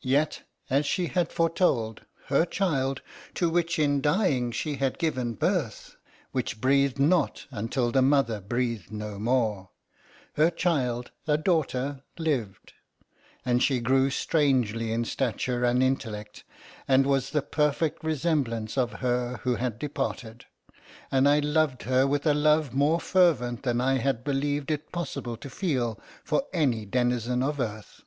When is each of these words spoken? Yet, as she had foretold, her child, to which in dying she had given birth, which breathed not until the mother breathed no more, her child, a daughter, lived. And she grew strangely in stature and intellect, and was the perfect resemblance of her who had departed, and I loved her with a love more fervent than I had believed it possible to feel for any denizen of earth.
Yet, 0.00 0.44
as 0.70 0.86
she 0.86 1.08
had 1.08 1.30
foretold, 1.30 2.06
her 2.28 2.46
child, 2.46 3.02
to 3.34 3.50
which 3.50 3.78
in 3.78 4.00
dying 4.00 4.52
she 4.52 4.76
had 4.76 4.96
given 4.98 5.34
birth, 5.34 5.98
which 6.32 6.62
breathed 6.62 6.98
not 6.98 7.46
until 7.50 7.92
the 7.92 8.00
mother 8.00 8.40
breathed 8.40 8.90
no 8.90 9.18
more, 9.18 9.68
her 10.36 10.48
child, 10.50 11.10
a 11.26 11.36
daughter, 11.36 12.02
lived. 12.18 12.72
And 13.44 13.62
she 13.62 13.80
grew 13.80 14.08
strangely 14.08 14.92
in 14.92 15.04
stature 15.04 15.62
and 15.62 15.82
intellect, 15.82 16.42
and 16.88 17.04
was 17.04 17.28
the 17.28 17.42
perfect 17.42 18.02
resemblance 18.02 18.78
of 18.78 18.92
her 19.04 19.40
who 19.42 19.56
had 19.56 19.78
departed, 19.78 20.46
and 21.12 21.28
I 21.28 21.40
loved 21.40 21.82
her 21.82 22.06
with 22.06 22.24
a 22.26 22.32
love 22.32 22.72
more 22.72 22.98
fervent 22.98 23.64
than 23.64 23.78
I 23.78 23.98
had 23.98 24.24
believed 24.24 24.70
it 24.70 24.90
possible 24.90 25.36
to 25.36 25.50
feel 25.50 26.00
for 26.24 26.44
any 26.54 26.86
denizen 26.86 27.42
of 27.42 27.60
earth. 27.60 28.04